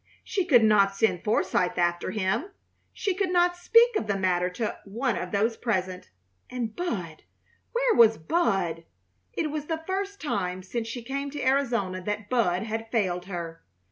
She 0.23 0.45
could 0.45 0.63
not 0.63 0.95
send 0.95 1.23
Forsythe 1.23 1.77
after 1.77 2.09
him. 2.09 2.45
She 2.91 3.13
could 3.13 3.29
not 3.29 3.55
speak 3.55 3.95
of 3.95 4.07
the 4.07 4.17
matter 4.17 4.49
to 4.49 4.79
one 4.83 5.15
of 5.15 5.29
those 5.31 5.55
present, 5.55 6.09
and 6.49 6.75
Bud 6.75 7.21
where 7.73 7.93
was 7.93 8.17
Bud? 8.17 8.85
It 9.33 9.51
was 9.51 9.67
the 9.67 9.83
first 9.85 10.19
time 10.19 10.63
since 10.63 10.87
she 10.87 11.03
came 11.03 11.29
to 11.29 11.43
Arizona 11.43 12.01
that 12.01 12.31
Bud 12.31 12.63
had 12.63 12.89
failed 12.89 13.25
her. 13.25 13.61